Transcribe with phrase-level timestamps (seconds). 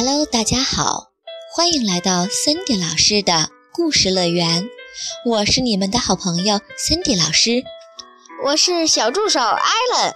[0.00, 1.10] Hello，大家好，
[1.52, 4.70] 欢迎来到 Cindy 老师的故事乐园。
[5.26, 7.64] 我是你们的好朋友 Cindy 老师，
[8.44, 10.14] 我是小助手 Allen。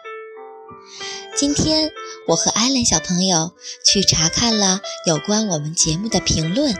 [1.36, 1.90] 今天
[2.28, 6.76] 我和 Allen 小朋友去查看了有关我们节目的评论，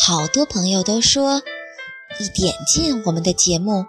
[0.00, 1.42] 好多朋友都说，
[2.20, 3.86] 一点进我们的节目，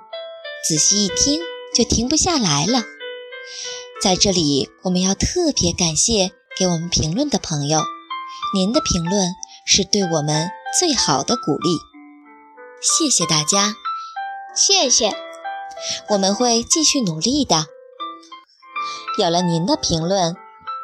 [0.68, 1.40] 仔细一听
[1.76, 2.82] 就停不下来了。
[4.02, 7.84] 在这里，我们要特别感谢给我们评论的朋友。
[8.54, 9.34] 您的评论
[9.66, 11.80] 是对我们最好的鼓励，
[12.82, 13.76] 谢谢大家，
[14.54, 15.14] 谢谢，
[16.10, 17.68] 我们会继续努力的。
[19.18, 20.36] 有了您的评论，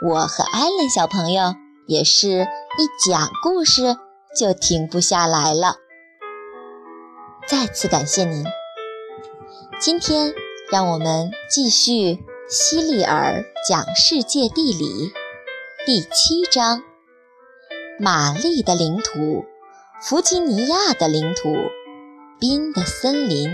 [0.01, 1.55] 我和艾伦小朋友
[1.87, 3.97] 也是一讲故事
[4.37, 5.75] 就停不下来了。
[7.49, 8.45] 再次感谢您。
[9.77, 10.33] 今天
[10.71, 15.11] 让我们继续希利尔讲世界地理
[15.85, 16.81] 第七章。
[17.99, 19.43] 玛丽的领土，
[19.99, 21.55] 弗吉尼亚的领土，
[22.39, 23.49] 冰的森林。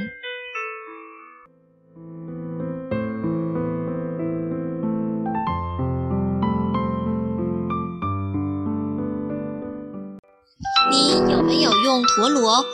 [10.92, 12.66] 你有没有用陀螺换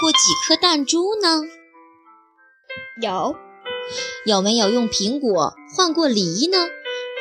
[0.00, 1.42] 过几颗弹珠呢？
[3.02, 3.34] 有。
[4.24, 6.58] 有没有用苹果换过梨呢？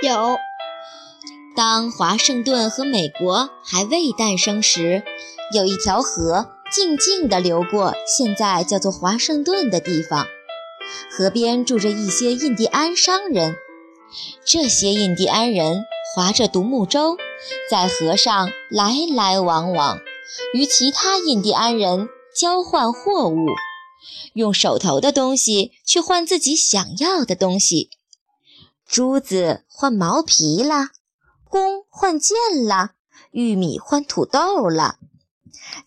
[0.03, 0.37] 有。
[1.55, 5.03] 当华盛顿和美国还未诞生时，
[5.53, 10.27] 有一条河静静地流过现在叫做华盛顿的地方。
[11.09, 13.55] 河边住着一些印第安商人，
[14.45, 17.15] 这些印第安人划着独木舟，
[17.71, 19.99] 在河上来来往往，
[20.53, 23.45] 与其他印第安人交换货物，
[24.33, 27.91] 用手头的东西去换自己想要的东西，
[28.85, 30.89] 珠子换毛皮啦。
[31.55, 32.35] 弓换箭
[32.67, 32.95] 了，
[33.31, 34.97] 玉米换土豆了。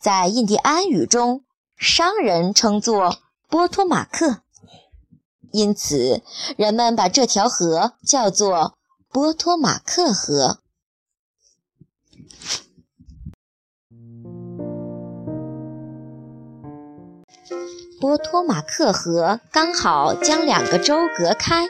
[0.01, 1.45] 在印第安语中，
[1.77, 3.19] 商人称作
[3.51, 4.39] 波托马克，
[5.53, 6.23] 因此
[6.57, 8.79] 人们把这条河叫做
[9.11, 10.61] 波托马克河。
[18.01, 21.69] 波托马克河刚好将两个州隔开。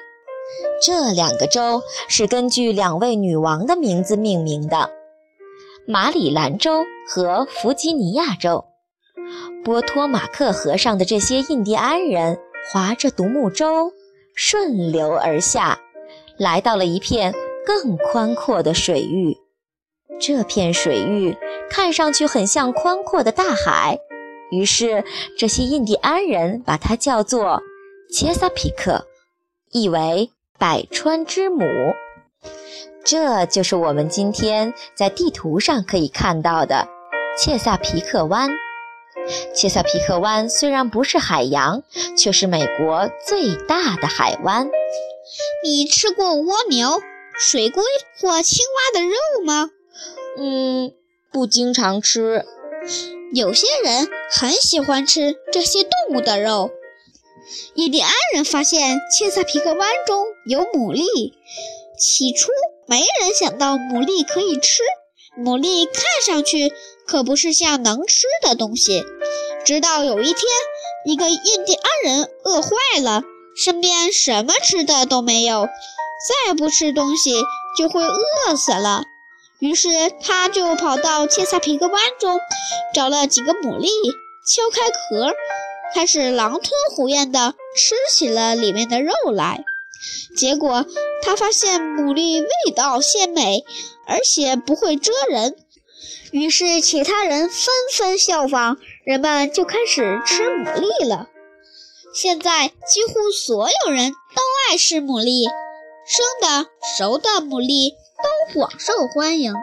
[0.83, 4.91] 这两个州是根据两位女王的名字命名的：
[5.87, 8.65] 马里兰州和弗吉尼亚州。
[9.65, 12.39] 波托马克河上的这些印第安人
[12.73, 13.93] 划着独木舟，
[14.35, 15.79] 顺流而下，
[16.39, 17.35] 来到了一片
[17.67, 19.37] 更宽阔的水域。
[20.21, 21.37] 这片水域
[21.69, 23.99] 看上去很像宽阔的大海，
[24.51, 25.05] 于是
[25.37, 27.61] 这些印第安人把它叫做
[28.11, 29.07] 切萨皮克，
[29.73, 30.31] 意为。
[30.59, 31.65] 百川之母，
[33.05, 36.89] 这就是我们今天在地图上可以看到的
[37.39, 38.51] 切萨皮克湾。
[39.55, 41.85] 切萨皮克湾虽然不是海洋，
[42.17, 44.69] 却是美国最大的海湾。
[45.63, 47.01] 你吃过蜗牛、
[47.39, 47.85] 水龟
[48.21, 49.71] 或青蛙的肉吗？
[50.39, 50.93] 嗯，
[51.31, 52.45] 不经常吃。
[53.33, 56.73] 有些人很喜欢吃这些动物的肉。
[57.75, 61.33] 印第安人发现切萨皮克湾中有牡蛎，
[61.99, 62.51] 起初
[62.87, 64.83] 没人想到牡蛎可以吃。
[65.39, 66.73] 牡蛎看上去
[67.07, 69.05] 可不是像能吃的东西。
[69.65, 70.43] 直到有一天，
[71.07, 72.71] 一个印第安人饿坏
[73.01, 73.23] 了，
[73.57, 75.69] 身边什么吃的都没有，
[76.47, 77.33] 再不吃东西
[77.77, 79.05] 就会饿死了。
[79.61, 79.89] 于是
[80.23, 82.39] 他就跑到切萨皮克湾中，
[82.95, 83.89] 找了几个牡蛎，
[84.47, 85.35] 敲开壳。
[85.95, 89.65] 开始狼吞虎咽地吃起了里面的肉来，
[90.37, 90.87] 结果
[91.23, 93.65] 他发现牡蛎味道鲜美，
[94.07, 95.57] 而且不会蜇人，
[96.31, 101.29] 于是其他人纷纷效仿，人们就开始吃牡蛎了。
[102.15, 105.49] 现在几乎所有人都爱吃牡蛎，
[106.07, 109.55] 生的、熟的牡蛎都广受欢迎。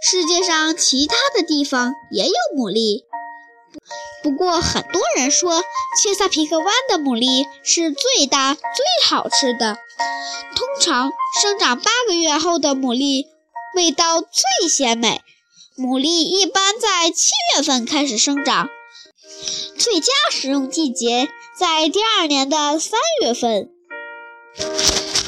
[0.00, 3.07] 世界上其他的地方也有牡蛎。
[4.22, 5.62] 不过，很多人说
[6.00, 8.62] 切萨皮克湾的牡蛎是最大、最
[9.06, 9.76] 好吃的。
[10.54, 13.26] 通常，生长八个月后的牡蛎
[13.74, 15.22] 味道最鲜美。
[15.76, 18.68] 牡蛎一般在七月份开始生长，
[19.78, 23.70] 最佳食用季节在第二年的三月份。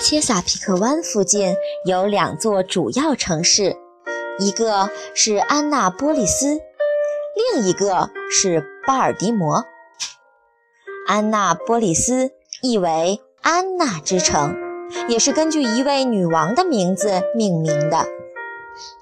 [0.03, 1.55] 切萨皮克湾附近
[1.87, 3.77] 有两座主要城市，
[4.41, 6.61] 一个是安娜波利斯。
[7.37, 9.65] 另一个是巴尔的摩，
[11.07, 12.33] 安娜波利斯
[12.63, 14.57] 意为安娜之城，
[15.09, 18.07] 也是根据一位女王的名字命名的。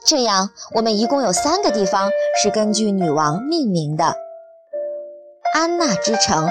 [0.05, 2.11] 这样，我们一共有三个地方
[2.43, 4.15] 是根据女王命名的：
[5.55, 6.49] 安娜之城，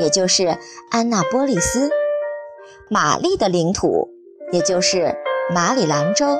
[0.00, 0.56] 也就是
[0.90, 1.90] 安娜波利斯；
[2.88, 4.08] 玛丽的领土，
[4.52, 5.14] 也就是
[5.54, 6.38] 马里兰州；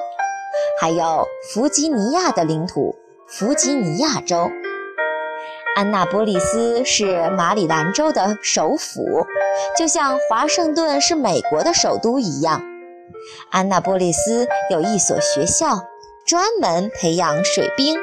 [0.80, 2.94] 还有弗吉尼亚的领土，
[3.26, 4.50] 弗吉尼亚州。
[5.78, 9.24] 安娜波利斯是马里兰州的首府，
[9.78, 12.60] 就像华盛顿是美国的首都一样。
[13.52, 15.84] 安娜波利斯有一所学校，
[16.26, 17.96] 专门培养水兵，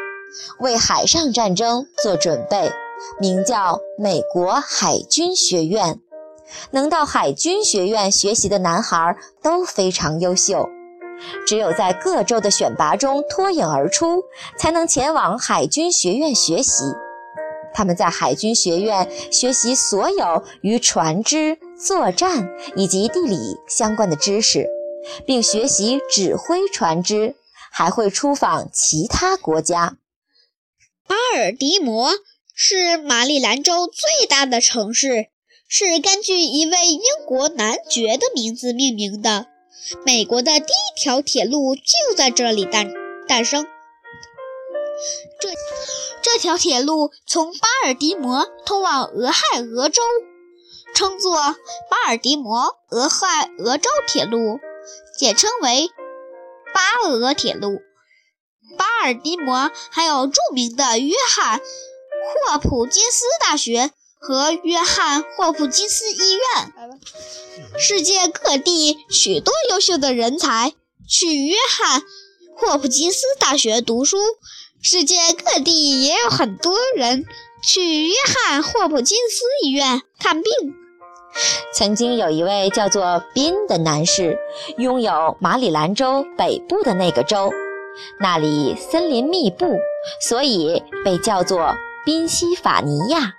[0.60, 2.72] 为海上战争做准备，
[3.20, 6.00] 名叫美国海军学院。
[6.72, 10.70] 能到海军学院学习的男孩都非常优秀，
[11.46, 14.24] 只有在各州的选拔中脱颖而出，
[14.58, 16.86] 才能前往海军学院学习。
[17.76, 23.38] 他们在海军学院学习所有与船只、作战以及地理
[23.68, 24.68] 相关的知识，
[25.28, 27.36] 并学习指挥船只，
[27.72, 29.98] 还会出访其他国家。
[31.06, 32.12] 巴尔的摩
[32.54, 35.28] 是马里兰州最大的城市，
[35.68, 39.48] 是根据一位英国男爵的名字命名的。
[40.04, 42.92] 美国的第一条铁路就在这里诞
[43.28, 43.68] 诞生。
[45.40, 45.50] 这
[46.26, 50.02] 这条铁路从巴尔的摩通往俄亥俄州，
[50.96, 54.60] 称作巴尔的摩俄亥俄州铁路，
[55.20, 55.92] 简称为
[56.74, 57.80] 巴俄铁路。
[58.76, 61.62] 巴尔的摩还有著名的约翰
[62.50, 67.00] 霍普金斯大学和约翰霍普金斯医院。
[67.78, 70.74] 世界各地许多优秀的人才
[71.08, 72.02] 去约翰
[72.58, 74.18] 霍普金斯大学读书。
[74.88, 77.26] 世界各地也有很多人
[77.64, 80.54] 去约翰霍普金斯医院看病。
[81.74, 84.38] 曾经有一位叫做宾的男士，
[84.78, 87.52] 拥有马里兰州北部的那个州，
[88.20, 89.76] 那里森林密布，
[90.22, 91.74] 所以被叫做
[92.06, 93.34] 宾夕法尼亚，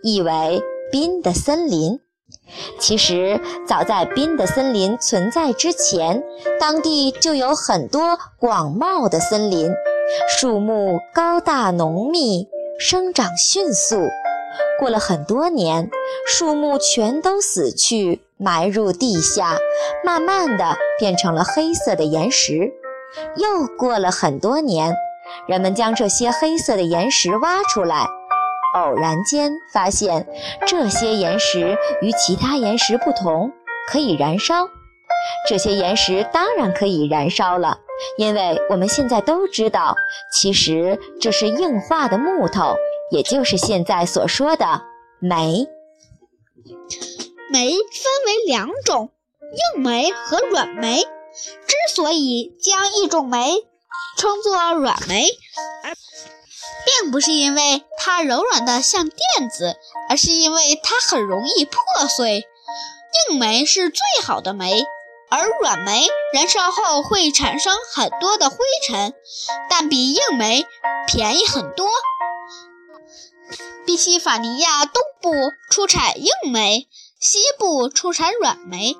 [0.00, 0.62] 意为
[0.92, 1.98] 宾的森林。
[2.78, 6.22] 其实，早在宾的森林存在之前，
[6.60, 9.72] 当地就有很多广袤的森林。
[10.28, 12.48] 树木高大浓密，
[12.78, 14.08] 生长迅速。
[14.78, 15.88] 过了很多年，
[16.26, 19.56] 树木全都死去，埋入地下，
[20.04, 22.72] 慢慢的变成了黑色的岩石。
[23.36, 24.94] 又过了很多年，
[25.46, 28.06] 人们将这些黑色的岩石挖出来，
[28.74, 30.26] 偶然间发现
[30.66, 33.52] 这些岩石与其他岩石不同，
[33.90, 34.68] 可以燃烧。
[35.46, 37.78] 这些岩石当然可以燃烧了。
[38.18, 39.96] 因为我们现在都知道，
[40.32, 42.76] 其实这是硬化的木头，
[43.10, 44.82] 也就是现在所说的
[45.20, 45.68] 煤。
[47.50, 47.78] 煤分
[48.26, 49.12] 为两种，
[49.74, 51.04] 硬煤和软煤。
[51.34, 53.54] 之所以将一种煤
[54.16, 55.26] 称作软煤，
[56.84, 59.76] 并不是因为它柔软的像垫子，
[60.08, 62.44] 而是因为它很容易破碎。
[63.30, 64.84] 硬煤是最好的煤。
[65.36, 69.12] 而软煤燃烧后会产生很多的灰尘，
[69.68, 70.64] 但比硬煤
[71.08, 71.88] 便宜很多。
[73.84, 76.86] 宾夕法尼亚东部出产硬煤，
[77.18, 78.96] 西部出产软煤。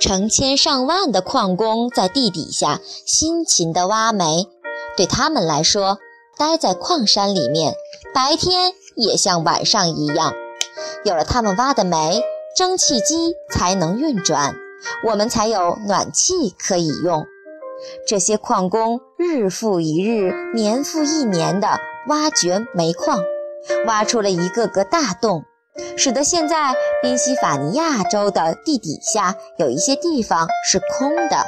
[0.00, 4.48] 成千上万的矿工在地底下辛勤地挖煤，
[4.96, 5.98] 对他们来说，
[6.38, 7.74] 待在矿山里面，
[8.14, 10.32] 白天也像晚上一样。
[11.04, 12.22] 有了他们挖的煤，
[12.56, 14.56] 蒸汽机才能运转。
[15.04, 17.26] 我们才有暖气可以用。
[18.06, 21.78] 这些矿工日复一日、年复一年地
[22.08, 23.22] 挖掘煤矿，
[23.86, 25.44] 挖出了一个个大洞，
[25.98, 31.44] 使得现在宾夕法尼亚州的地底下有一些地方是空的。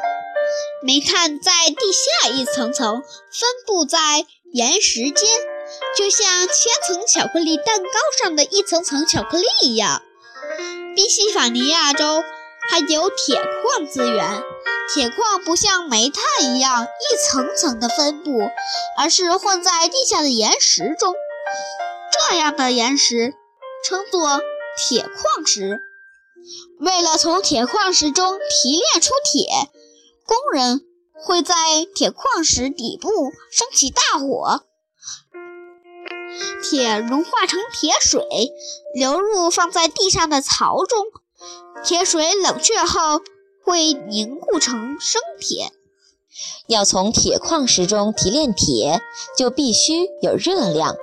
[0.83, 3.99] 煤炭在地下一层层分布在
[4.53, 5.29] 岩石间，
[5.97, 7.89] 就像千层巧克力蛋糕
[8.23, 10.03] 上的一层层巧克力一样。
[10.95, 12.23] 宾夕法尼亚州。
[12.71, 14.43] 还有铁矿资源，
[14.95, 18.31] 铁矿不像煤炭一样一层层的分布，
[18.99, 21.15] 而是混在地下的岩石中。
[22.31, 23.35] 这样的岩石
[23.85, 24.41] 称作
[24.77, 25.81] 铁矿石。
[26.81, 29.71] 为了从铁矿石中提炼出铁，
[30.27, 30.83] 工人
[31.15, 31.55] 会在
[31.95, 33.09] 铁矿石底部
[33.51, 34.63] 升起大火，
[36.63, 38.23] 铁融化成铁水，
[38.95, 41.07] 流入放在地上的槽中。
[41.85, 43.23] 铁水冷却后
[43.65, 45.73] 会凝固成生铁。
[46.67, 49.01] 要从铁矿石中提炼铁，
[49.37, 50.97] 就必须有热量，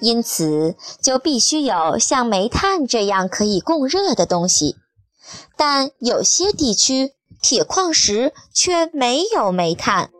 [0.00, 4.76] 因此就必须有像煤炭这样可以供热的东西。
[5.56, 10.10] 但有些地区铁矿石却没有煤炭。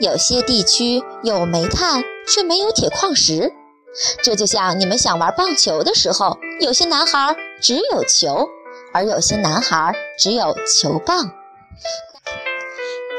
[0.00, 3.52] 有些地区有煤炭，却没有铁矿石。
[4.22, 8.48] 这就像你们想玩棒球的时候，有些男孩只有球，
[8.92, 11.30] 而有些男孩只有球棒。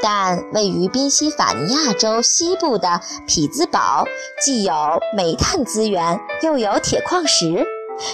[0.02, 4.06] 但位于宾夕法尼亚州西部的匹兹堡，
[4.44, 4.74] 既有
[5.16, 7.66] 煤炭资源，又有铁矿石，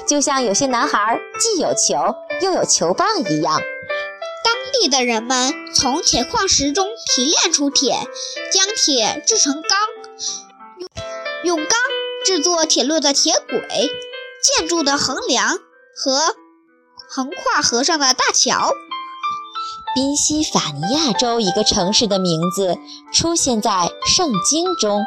[0.07, 3.59] 就像有些男孩既有球又有球棒一样。
[4.43, 7.95] 当地的人们从铁矿石中提炼出铁，
[8.53, 9.71] 将铁制成钢，
[11.43, 11.67] 用用钢
[12.25, 13.89] 制作铁路的铁轨、
[14.41, 15.57] 建筑的横梁
[15.95, 16.35] 和
[17.09, 18.73] 横跨河上的大桥。
[19.93, 22.77] 宾夕法尼亚州一个城市的名字
[23.11, 25.03] 出现在圣经中，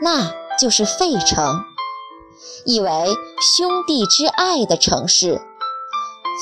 [0.00, 1.62] 那就是费城，
[2.64, 2.90] 意为
[3.58, 5.42] 兄弟之爱的城市。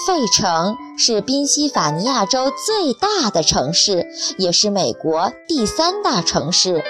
[0.07, 4.07] 费城是宾夕法尼亚州最大的城市，
[4.39, 6.85] 也是美国第三大城市。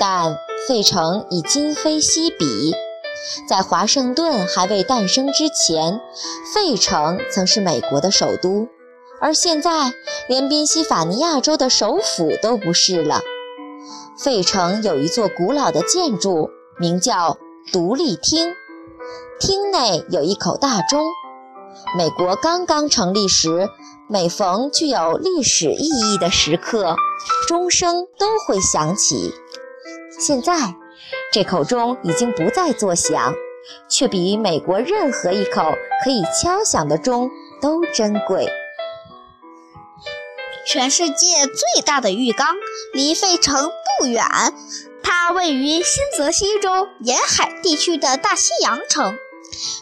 [0.00, 0.36] 但
[0.68, 2.74] 费城已今非昔比，
[3.48, 6.00] 在华盛顿还未诞生之前，
[6.54, 8.68] 费城曾是美国的首都。
[9.20, 9.92] 而现在，
[10.28, 13.20] 连宾夕法尼亚州的首府都不是了。
[14.18, 17.38] 费城有一座古老的建筑，名叫
[17.72, 18.54] 独立厅，
[19.38, 21.02] 厅内有一口大钟。
[21.96, 23.68] 美国刚刚成立时，
[24.08, 26.94] 每逢具有历史意义的时刻，
[27.48, 29.32] 钟声都会响起。
[30.20, 30.52] 现在，
[31.32, 33.34] 这口钟已经不再作响，
[33.88, 35.72] 却比美国任何一口
[36.04, 37.30] 可以敲响的钟
[37.62, 38.46] 都珍贵。
[40.66, 42.54] 全世界最大的浴缸
[42.92, 44.22] 离费城不远，
[45.02, 49.16] 它位于新泽西州沿海地区的大西洋城。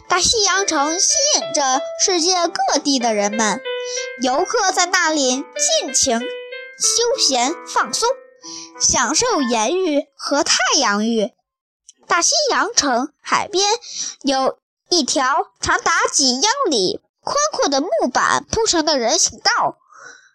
[0.08, 3.60] 大西洋城吸引着世界各地的人们，
[4.22, 5.44] 游客在那里
[5.82, 8.08] 尽情休闲放松，
[8.80, 11.32] 享受盐浴和太阳浴。
[12.06, 13.68] 大西洋城海边
[14.22, 19.76] 有一条长达几英里、宽阔的木板铺成的人行道。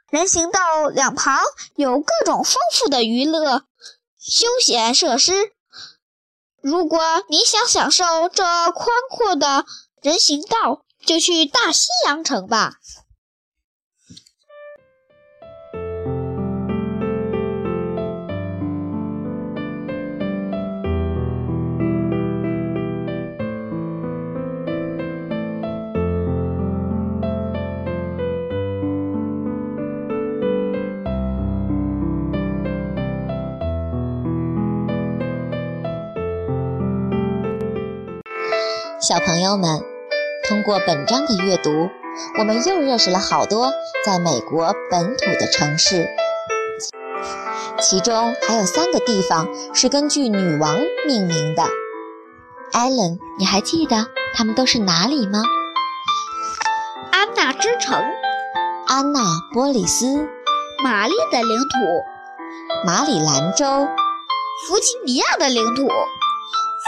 [0.09, 1.39] 人行道两旁
[1.75, 3.63] 有各种丰富的娱乐
[4.19, 5.51] 休闲设施。
[6.61, 9.65] 如果你想享受这宽阔的
[10.01, 12.75] 人行道，就去大西洋城吧。
[39.13, 39.79] 小朋友们，
[40.49, 41.69] 通过本章的阅读，
[42.39, 43.71] 我们又认识了好多
[44.03, 46.09] 在美国本土的城市，
[47.79, 51.61] 其中还有三个地方是根据女王命名的。
[52.71, 55.43] 艾伦，你还记得他们都是哪里吗？
[57.11, 58.03] 安娜之城、
[58.87, 59.19] 安娜
[59.53, 60.27] 波利斯、
[60.83, 61.67] 玛丽的领土、
[62.83, 63.87] 马里兰州、
[64.67, 65.87] 弗吉尼亚的领土、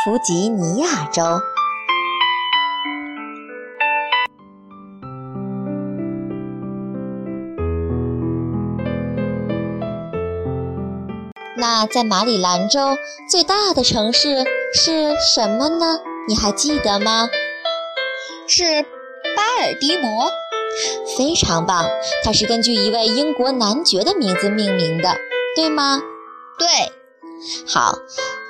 [0.03, 1.21] 弗吉尼亚州。
[11.57, 12.97] 那在马里兰州
[13.29, 14.43] 最大的城市
[14.73, 15.99] 是什么呢？
[16.27, 17.29] 你还记得吗？
[18.47, 18.83] 是
[19.35, 20.29] 巴尔的摩。
[21.17, 21.85] 非常棒，
[22.23, 25.15] 它是根据一位英国男爵的名字命名的，
[25.55, 26.01] 对吗？
[26.57, 26.67] 对。
[27.65, 27.99] 好，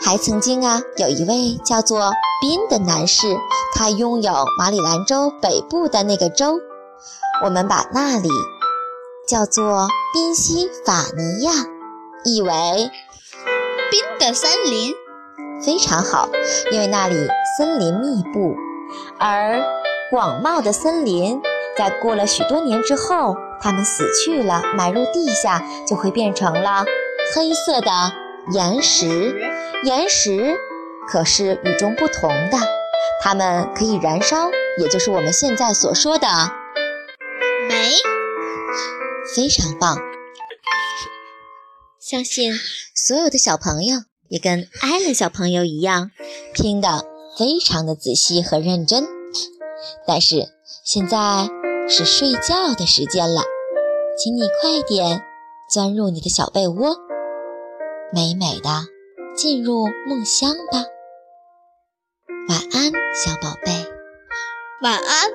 [0.02, 3.38] 还曾经啊，有一位叫做宾的男士，
[3.74, 6.60] 他拥有马里兰州北部的那个州，
[7.44, 8.30] 我们把那里
[9.28, 11.52] 叫做宾夕法尼亚，
[12.26, 12.50] 意为。
[13.92, 14.94] 冰的森林
[15.64, 16.28] 非常好，
[16.72, 17.16] 因为那里
[17.58, 18.56] 森林密布，
[19.20, 19.62] 而
[20.10, 21.42] 广袤的森林
[21.78, 26.84] 在过了许多年之后，它们死去了，埋入地下，就会变成了
[27.34, 27.92] 黑色的
[28.52, 29.36] 岩石。
[29.84, 30.58] 岩石
[31.08, 32.58] 可是与众不同的，
[33.22, 36.28] 它们可以燃烧，也就是我们现在所说的
[37.70, 37.94] 煤。
[39.36, 40.15] 非常棒。
[42.08, 42.54] 相信
[42.94, 43.98] 所有的小朋友
[44.30, 46.12] 也跟艾伦小朋友一样，
[46.54, 47.04] 听得
[47.36, 49.08] 非常的仔细和认真。
[50.06, 50.48] 但是
[50.84, 51.48] 现在
[51.90, 53.42] 是睡觉的时间了，
[54.20, 55.24] 请你快点
[55.68, 56.96] 钻入你的小被窝，
[58.14, 58.70] 美美的
[59.36, 60.84] 进入梦乡吧。
[62.48, 63.72] 晚安，小宝贝。
[64.84, 65.35] 晚安。